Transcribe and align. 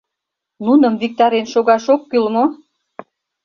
Нуным 0.65 0.93
виктарен 1.01 1.45
шогаш 1.53 1.85
ок 1.93 2.01
кӱл 2.09 2.25
мо? 2.35 2.45